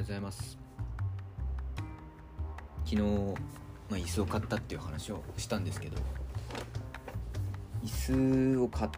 [0.00, 0.58] ようございます。
[2.84, 3.02] 昨日、
[3.88, 5.96] まあ、椅子を買ったっていう話をしたんですけど
[7.84, 8.88] 椅子を買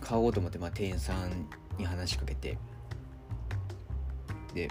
[0.00, 1.48] 買おうと思って、まあ、店員さん
[1.78, 2.58] に話しかけて
[4.54, 4.70] で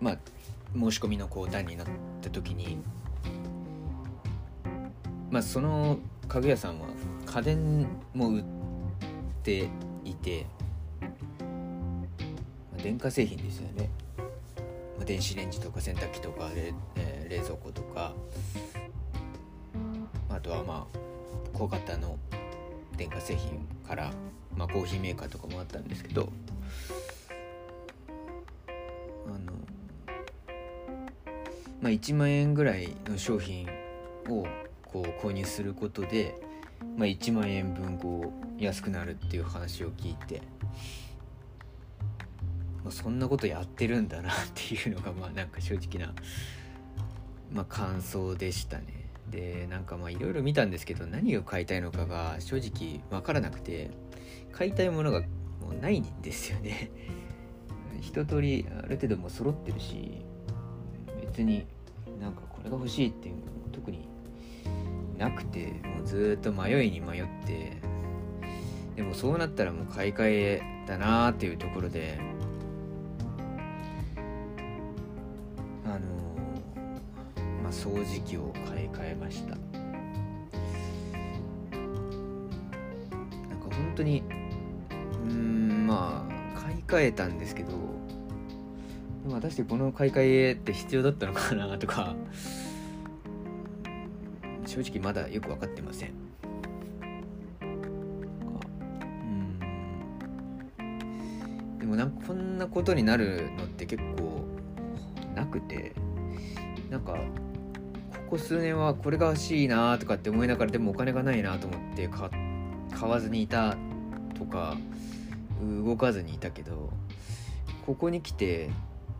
[0.00, 0.18] まあ
[0.74, 1.86] 申し込みのこう段になっ
[2.22, 2.78] た時に
[5.30, 6.88] まあその家具屋さんは
[7.26, 8.44] 家電も売っ
[9.44, 9.68] て
[10.04, 10.46] いて
[12.82, 13.90] 電化製品ですよね。
[15.04, 18.12] 電子レンジとか洗濯機とか、えー、冷蔵庫とか。
[20.28, 20.98] あとはまあ
[21.52, 22.18] 小型の
[22.96, 24.10] 電化製品から、
[24.56, 26.30] まあ、コーヒーメーカーとかもあったんですけど。
[29.26, 29.52] あの
[31.80, 33.68] まあ1万円ぐらいの商品
[34.28, 34.46] を
[34.84, 36.40] こう購入することで、
[36.96, 40.42] まあ、1万円分こう安くなるっていう話を聞いて。
[42.90, 46.12] そんなことやってるんだなっていうのがまあなんか正直な、
[47.52, 49.08] まあ、感想でしたね。
[49.30, 53.90] でなんかまあいろいろ見たんですけど何を買いたいのかが正直分からなくて
[54.52, 56.90] 買いたいものがもうないんですよね。
[58.00, 60.24] 一通りある程度も揃ってるし
[61.20, 61.66] 別に
[62.20, 64.08] なんかこれが欲しいっていうのも特に
[65.18, 67.76] なくてもうずっと迷いに迷って
[68.96, 72.18] でもそうなったらもう買い替えだなーっていうところで
[78.00, 79.50] 掃除機を買い替えました。
[79.50, 79.58] なん
[83.60, 84.22] か本当に
[85.28, 87.76] うんまあ買い替えたんですけどで
[89.28, 92.16] も果たしてこの買い替えって必要だったのかなとか
[94.66, 96.14] 正直まだよく分かってません。
[101.78, 104.46] でもなんかこんなことになるのって結構
[105.34, 105.92] なくて
[106.88, 107.18] なんか
[108.30, 112.30] ここ数年はこれが欲しいなとかって思いながらでもお金がないなと思って買
[113.08, 113.76] わずにいた
[114.38, 114.76] とか
[115.84, 116.90] 動かずにいたけど
[117.84, 118.70] ここに来て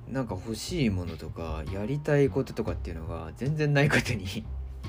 [0.06, 4.44] なんか欲しいものとかやりたいこととかっていうのが全然ないことに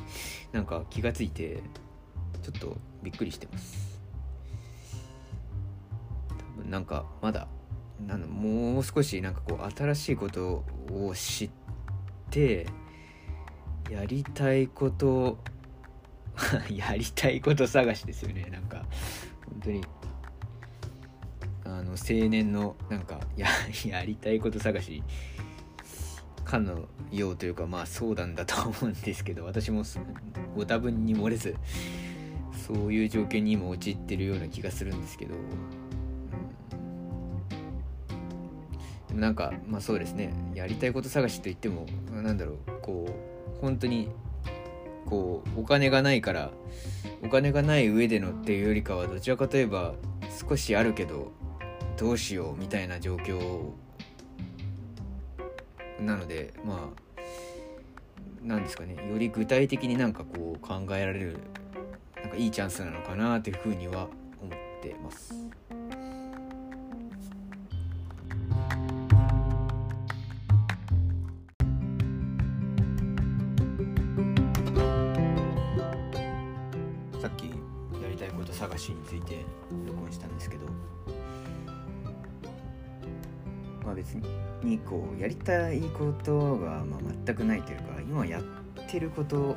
[0.53, 1.63] なんか気がついて
[2.43, 3.99] ちょっとびっくりしてます。
[6.29, 7.47] 多分なんかまだ
[8.05, 11.49] なんもう少しなんかこう新しいことを知っ
[12.29, 12.67] て
[13.91, 15.38] やりたいこと
[16.74, 18.47] やりたいこと探しですよね。
[18.50, 18.85] なんか
[19.46, 19.81] 本当に。
[21.66, 23.47] あの青年のなんかや
[23.85, 25.03] やりたいこと探し
[26.44, 29.84] かのようというかまあそうなんだと思うんですけど私も
[30.56, 31.56] ご多分に漏れず
[32.68, 35.35] そういう条件にも陥ってるような気がするんですけど、
[39.07, 40.34] でもなんかまあそうですね。
[40.56, 43.31] やりたいこと探しといってもなんだろうこう
[43.61, 44.09] 本当に
[45.05, 46.51] こうお金がないから
[47.23, 49.94] お金がない上でのっていうよりかはどちらかといえば
[50.49, 51.31] 少しあるけど
[51.97, 53.71] どうしようみたいな状況
[56.00, 57.01] なのでまあ
[58.41, 61.38] なんですかねより具体的になんかこう考えられる
[62.16, 64.07] なんかいいチャンスなのかなというふうには
[64.41, 65.41] 思ってます。
[79.31, 79.46] て
[79.88, 80.66] 録音したんですけど
[83.86, 84.14] まあ別
[84.64, 88.44] にこうやりたいことがまあ全くないというか今やっ
[88.90, 89.56] てること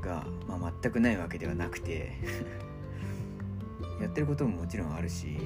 [0.00, 2.12] がまあ全くないわけではなくて
[4.00, 5.38] やってることももちろんあるし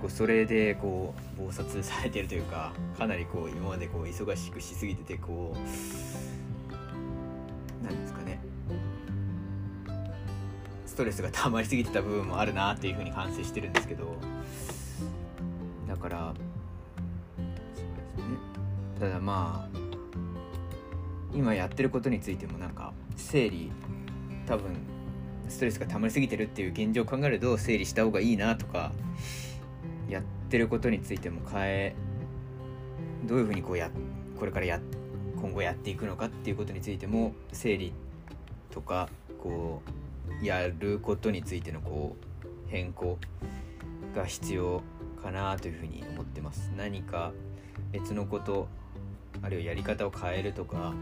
[0.00, 6.29] こうそれでこう忙殺されてるというかかなりこう今までこう忙しくしすぎててこう
[11.00, 14.16] トレスが溜まりすぎてた部分もあるなっていうふうに反省してるんですけど。
[15.88, 16.34] だから
[19.00, 19.78] ただまあ
[21.34, 23.72] 今やってることについてもなんか整理
[24.46, 24.76] 多分
[25.48, 28.92] ストレスが溜まりすぎてるっていう現状を考えると整理した方がいいなとか
[30.08, 31.94] やってることについても変え
[33.24, 33.90] どういうふうにこうや
[34.38, 34.80] これからや
[35.40, 37.92] 今後やっていくのかっていうことについても整理
[38.70, 39.08] とか
[39.42, 39.99] こう
[40.42, 43.18] やることについてのこう変更
[44.14, 44.82] が必要
[45.22, 46.72] かなというふうに思ってます。
[46.76, 47.32] 何か
[47.92, 48.68] 別のこと
[49.42, 50.94] あるいはやり方を変えるとか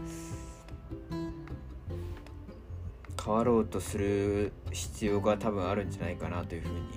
[3.23, 6.87] 変わろうとする必要が多分あるんじゃないかなというふうに思っ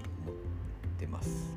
[0.98, 1.52] てます。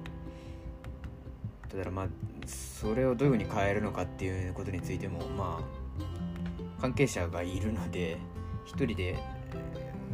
[1.69, 2.07] だからまあ
[2.45, 8.18] それをどういうふうに変えるのかっていうことについてもまあ関係者がいるので
[8.66, 9.18] 一人で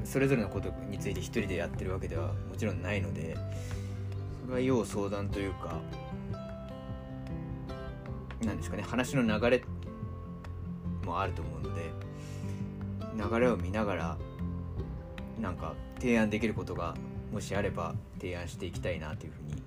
[0.03, 3.35] それぞれのことについて一人でやってるわけではもちろんないので
[4.45, 5.79] それは要相談というか
[8.43, 9.63] 何ですかね話の流れ
[11.05, 11.91] もあると思うので
[13.15, 14.17] 流れを見ながら
[15.39, 16.95] なんか提案できることが
[17.31, 19.63] もしあれば提案していきたいなというふうに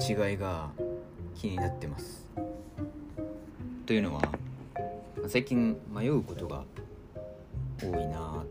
[0.00, 0.70] 違いが
[1.34, 2.26] 気になってます。
[3.86, 4.22] というのは
[5.28, 6.64] 最近迷うことが
[7.82, 8.44] 多いな、まあ、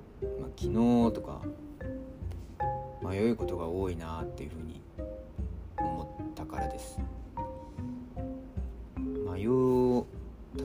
[0.56, 0.74] 昨日
[1.14, 1.42] とか
[3.02, 4.82] 迷うことが多いなっていうふうに
[5.78, 7.00] 思ったからです
[8.98, 10.06] 迷う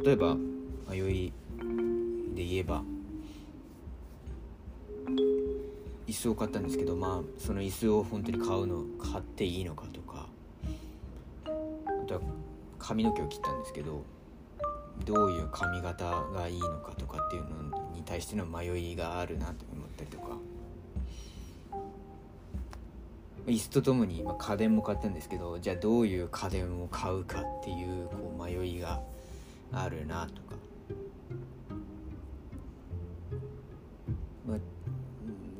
[0.04, 0.36] 例えば
[0.90, 1.32] 迷い
[2.34, 2.82] で言えば
[6.06, 9.86] 椅子を買ったんですけどまあその椅子を本当に買うの買っていいのか
[12.86, 14.04] 髪の毛を切ったんですけど
[15.06, 20.36] どういう髪型がいいのかとかっていうのに対しての迷いがあるなと思ったりとか。
[23.46, 29.02] 椅子とともに、ま、家電も買ったんですけどじゃあどういう家電を買うかっていうこう迷いが
[29.70, 30.56] あるなとか、
[34.48, 34.58] まあ、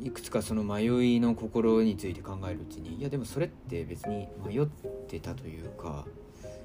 [0.02, 0.84] いくつかその迷
[1.16, 4.66] いの心について考えるうちにいやでもそれって別に迷っ
[5.06, 6.06] てたというか、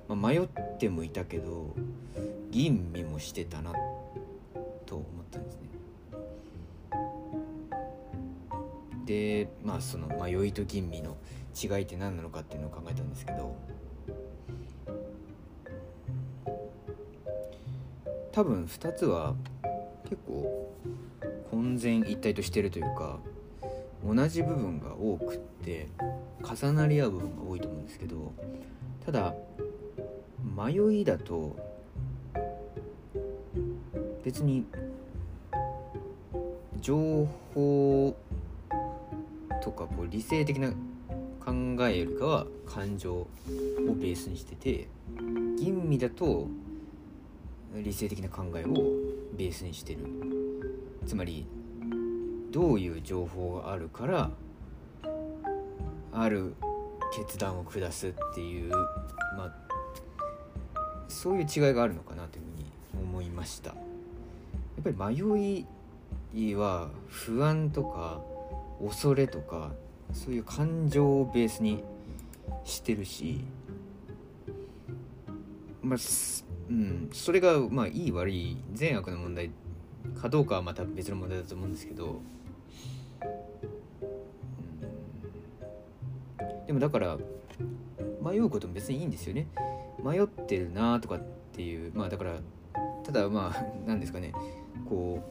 [0.10, 0.48] まあ、迷っ
[0.80, 1.76] てもいたけど
[2.50, 3.72] 吟味もしてたな
[4.88, 5.70] と思ったんですね。
[9.06, 11.16] でまあその迷いと吟味の
[11.56, 13.56] 違いって何なのかっていうのを考えたんですけど
[18.32, 19.36] 多分2つは
[20.04, 20.74] 結構
[21.52, 23.20] 混然一体としてるというか
[24.04, 25.88] 同じ部分が多くって
[26.44, 28.32] 重なり合う部分が多いと思うんですけど
[29.06, 29.36] ただ
[30.60, 31.56] 迷いだと
[34.26, 34.66] 別に
[36.82, 38.14] 情報
[39.64, 41.54] とかこう理性的な考
[41.88, 43.28] えよりかは感情を
[44.00, 44.90] ベースにしてて
[45.58, 46.48] 吟味だと
[47.74, 48.74] 理性的な考えを
[49.38, 50.00] ベースにしてる。
[51.08, 51.48] つまり
[52.52, 54.32] どういう情報があるから
[56.12, 56.54] ある
[57.16, 58.72] 決断を下すっていう
[59.38, 59.69] まあ
[61.10, 63.70] そういう違いがあるのかなというふうに思いました。
[63.70, 63.76] や
[64.82, 65.66] っぱり迷
[66.34, 68.22] いは不安とか
[68.82, 69.72] 恐れとか
[70.14, 71.84] そういう感情をベースに
[72.64, 73.42] してるし
[75.82, 76.00] まあ
[76.70, 79.52] うんそれがまあいい悪い善悪の問題
[80.22, 82.22] かどうかはまた別の問題だと思うんですけど、
[86.42, 87.18] うん、でもだから
[88.22, 89.48] 迷うことも別にいいんですよね。
[90.04, 91.20] 迷ってるなとかっ
[91.54, 92.36] ていうまあだから
[93.04, 94.34] ただまあ 何ですかね。
[94.88, 95.24] こ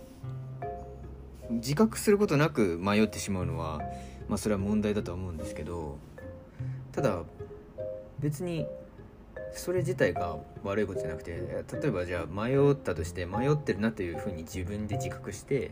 [1.51, 3.81] う自覚することなく迷ってしまうのは
[4.29, 5.97] まあそれは問題だとは思うんですけど
[6.93, 7.23] ただ
[8.21, 8.67] 別に
[9.53, 15.71] それ自体が悪いことじゃなくて例えばじゃあ迷ったとして迷ってるなというふうに自分で自覚して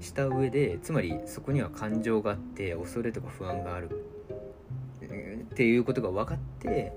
[0.00, 3.90] した上でつまりそこには感情があって恐れとか不安がある
[5.52, 6.92] っていうことが分かって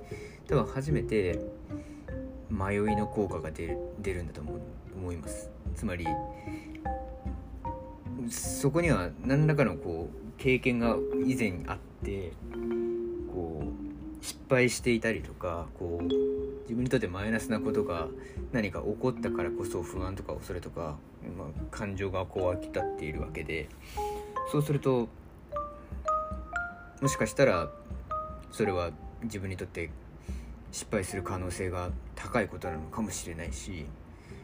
[0.48, 1.40] 多分初めて
[2.50, 4.62] 迷いの効果が出る出るんだと思う
[4.96, 5.50] 思います。
[5.76, 6.06] つまり
[8.30, 12.34] そこには何らかのこう経験が以前あって
[13.34, 16.04] こう失敗していたりとかこう
[16.64, 18.08] 自分にとってマイナスなことが
[18.52, 20.98] 何か起こったからこそ不安とか恐れとか、
[21.38, 23.68] まあ、感情がこう湧き立っているわけで
[24.52, 25.10] そうすると
[27.02, 27.70] もしかしたら
[28.52, 28.92] それは
[29.24, 29.90] 自分にとって
[30.72, 33.86] 失敗する可能性が高いことなのかもしれないし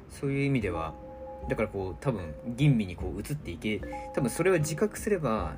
[0.10, 0.94] そういう意味では
[1.50, 3.82] だからこう多分吟味にこう移っていけ
[4.14, 5.56] 多分それは自覚すれば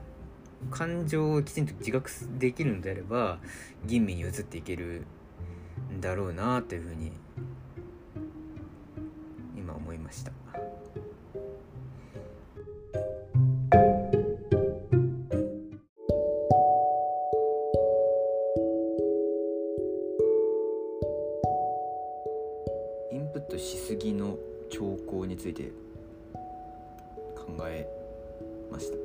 [0.72, 3.40] 感情をきちんと自覚できるのであれば
[3.86, 5.06] 吟味に移っていける
[5.92, 7.12] んだろうなというふうに
[23.50, 24.38] インプットしすぎの
[24.70, 25.72] 兆候について
[27.36, 27.88] 考え
[28.72, 28.98] ました。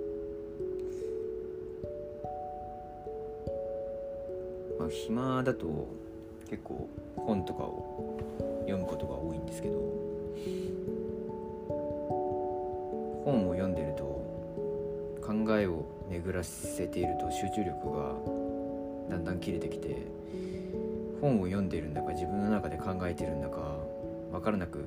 [4.79, 5.89] まあ暇だと
[6.51, 6.87] 結構
[7.17, 8.19] 本とかを
[8.67, 9.79] 読むことが多いんですけど
[13.25, 14.03] 本を読んでると
[15.23, 18.15] 考えを巡らせていると集中力が
[19.09, 19.97] だんだん切れてきて
[21.23, 23.79] 本を読んでいるんだか自分の中で考えているんだか
[24.35, 24.85] 分からなく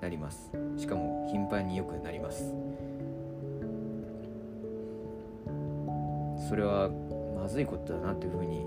[0.00, 0.52] なります。
[0.76, 2.54] しかも頻繁によくなります。
[6.48, 6.88] それは
[7.36, 8.64] まずいことだなというふうに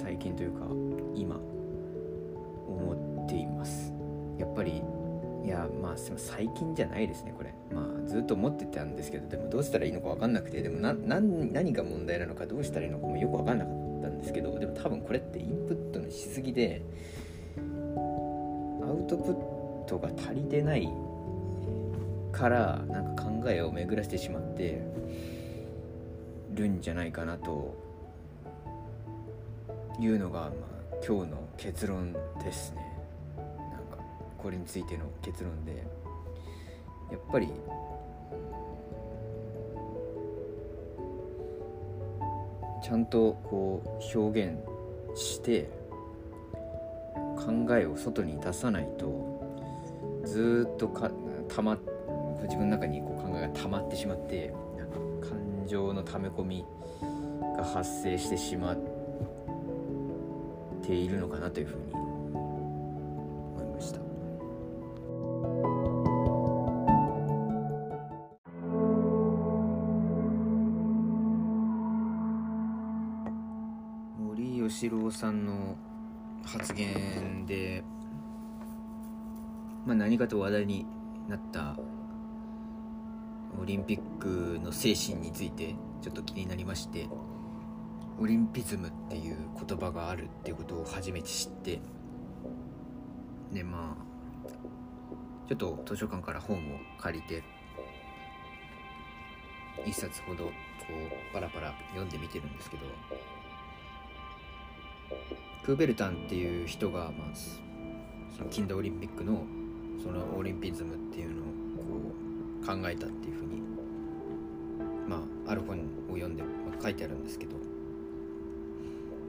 [0.00, 0.66] 最近というか
[1.16, 1.34] 今
[2.68, 3.92] 思っています。
[4.38, 4.84] やっぱり
[5.52, 7.54] やまあ最近じゃないですねこれ。
[7.72, 16.82] まあずっと思ってたんですけどでもどうしたらいいのか分かんなくてでも何が問題なのかどうしたらいいのかもよく分かんなかったんですけどでも多分これってインプットのしすぎで
[17.56, 17.60] ア
[18.90, 20.88] ウトプットが足りてない
[22.32, 24.82] からなんか考えを巡らせてしまって
[26.54, 27.74] るんじゃないかなと
[30.00, 32.81] いうのが、まあ、今日の結論ですね。
[34.42, 35.84] これについての結論で
[37.10, 37.48] やっぱり
[42.82, 44.58] ちゃんとこう表現
[45.14, 45.70] して
[47.36, 49.40] 考えを外に出さないと
[50.24, 51.10] ずっとか
[51.48, 51.78] たま
[52.42, 54.52] 自分の中にこう考えが溜まってしまって
[55.20, 56.64] 感情の溜め込み
[57.56, 58.76] が発生してしまっ
[60.82, 61.91] ているのかなというふうに
[74.72, 75.76] 森喜朗さんの
[76.44, 77.84] 発言で、
[79.84, 80.86] まあ、何かと話題に
[81.28, 81.76] なった
[83.60, 87.06] オリンピックの精神についてちょっと気になりまして
[88.18, 89.36] オリンピズムっていう
[89.66, 91.78] 言葉があるっていうことを初めて知って
[93.52, 94.48] でまあ
[95.48, 96.60] ちょっと図書館から本を
[96.98, 97.44] 借りて
[99.84, 100.50] 一冊ほどこ
[101.30, 102.86] うパラパラ読んでみてるんですけど
[105.64, 107.36] クーベルタンっていう人が、まあ、
[108.36, 109.44] その近代オリンピックの
[110.02, 111.44] そのオリンピズムっていうのを
[111.76, 112.12] こ
[112.62, 113.62] う考えたっていうふうに、
[115.08, 115.78] まあ、ある本
[116.10, 117.56] を読んで、まあ、書いてあるんですけど、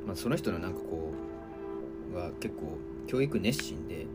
[0.08, 1.14] まあ、その人のなんかこ
[2.14, 4.08] うは結構教育熱心で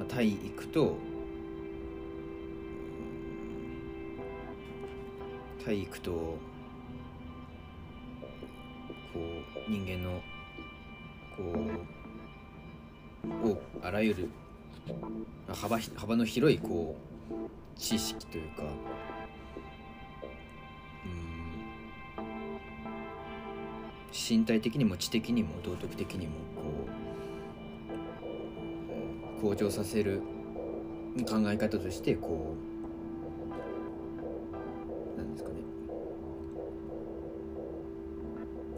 [0.00, 0.96] まあ、体育と
[5.62, 6.38] 体育と
[9.12, 9.20] こ
[9.68, 10.20] う人間の
[11.36, 11.42] こ
[13.44, 14.28] うをあらゆる
[15.48, 16.96] 幅幅の広いこ
[17.30, 17.34] う
[17.78, 18.62] 知識というか
[21.04, 22.20] うん
[24.12, 26.62] 身体的にも知的にも道徳的にもこ
[29.38, 30.22] う向上させる
[31.28, 32.69] 考え方としてこう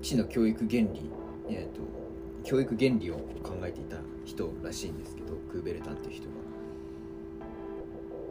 [0.03, 1.11] 知の教育原理、
[1.49, 1.81] えーと、
[2.45, 6.33] 教育原理を考えていた人らしいんですけどクーベルタンっていう人が。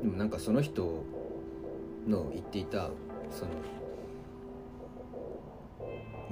[0.03, 1.05] でもなんかその人
[2.07, 2.89] の言っていた
[3.29, 3.51] その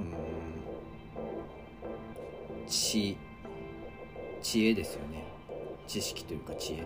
[0.00, 0.14] うん
[2.66, 3.16] 知
[4.42, 5.24] 知恵ですよね。
[5.86, 6.84] 知識というか知恵っ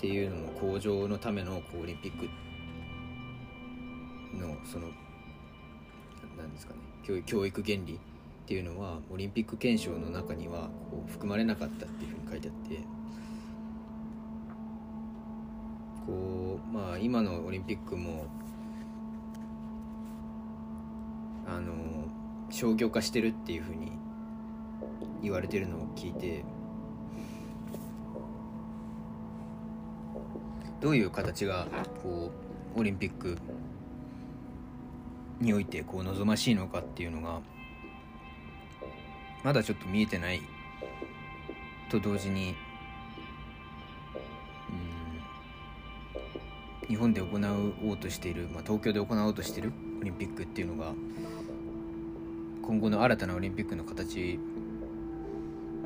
[0.00, 2.28] ていうのの向上のためのオリンピック
[4.36, 4.88] のその
[6.36, 6.80] 何ですかね。
[7.04, 7.98] 教教育原理っ
[8.46, 12.80] ていうのはオリンピック憲章の中にはこう含まれなかったっていうふうに書いてあって。
[16.06, 18.26] こうまあ今のオリンピックも
[21.48, 21.72] あの
[22.48, 23.90] 商業化してるっていうふうに
[25.20, 26.44] 言われてるのを聞いて
[30.80, 31.66] どういう形が
[32.02, 32.30] こ
[32.76, 33.36] うオリンピック
[35.40, 37.40] においてこう望ましいのかっていうのが
[39.44, 40.40] まだちょっと見えてない。
[41.88, 42.54] と同時に
[46.82, 47.28] うん日本で行
[47.88, 50.92] おうとしている、まあ、東京で行おうとしているオリンピックっていうのが
[52.62, 54.38] 今後の新たなオリンピックの形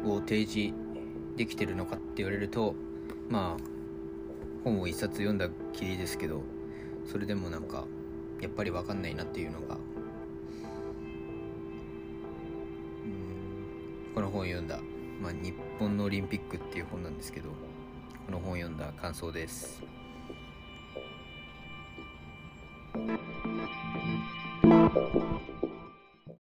[0.05, 0.75] を提示
[1.37, 2.75] できてるのかって言われると
[3.29, 3.63] まあ
[4.65, 6.43] 本を一冊読んだきりですけど
[7.11, 7.85] それでもなんか
[8.41, 9.75] やっぱり分かんないなっていうのが。
[9.75, 9.81] うん。
[14.15, 14.79] この本を読んだ、
[15.21, 17.51] まあ、日本のオリンピックっていう本なんですけど
[18.27, 19.83] この本を読んだ感想です。